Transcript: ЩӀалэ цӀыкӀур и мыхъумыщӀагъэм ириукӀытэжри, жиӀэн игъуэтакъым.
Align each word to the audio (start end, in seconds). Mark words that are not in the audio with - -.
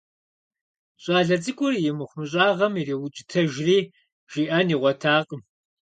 ЩӀалэ 1.03 1.37
цӀыкӀур 1.43 1.73
и 1.89 1.91
мыхъумыщӀагъэм 1.97 2.73
ириукӀытэжри, 2.81 3.79
жиӀэн 4.31 4.67
игъуэтакъым. 4.75 5.41